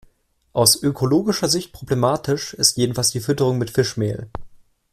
Aus 0.51 0.81
ökologischer 0.81 1.47
Sicht 1.47 1.73
problematisch 1.73 2.55
ist 2.55 2.75
jedoch 2.77 3.05
die 3.05 3.19
Fütterung 3.19 3.59
mit 3.59 3.69
Fischmehl. 3.69 4.31